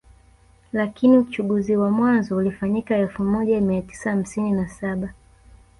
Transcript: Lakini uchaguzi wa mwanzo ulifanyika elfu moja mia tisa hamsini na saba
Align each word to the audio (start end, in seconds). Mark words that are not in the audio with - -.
Lakini 0.73 1.17
uchaguzi 1.17 1.75
wa 1.75 1.91
mwanzo 1.91 2.35
ulifanyika 2.37 2.95
elfu 2.97 3.23
moja 3.23 3.61
mia 3.61 3.81
tisa 3.81 4.09
hamsini 4.11 4.51
na 4.51 4.67
saba 4.69 5.13